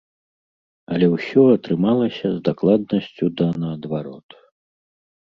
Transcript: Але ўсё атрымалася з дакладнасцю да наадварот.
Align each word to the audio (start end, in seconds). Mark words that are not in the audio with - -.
Але 0.93 1.09
ўсё 1.15 1.43
атрымалася 1.57 2.27
з 2.31 2.37
дакладнасцю 2.47 3.25
да 3.43 3.47
наадварот. 3.65 4.27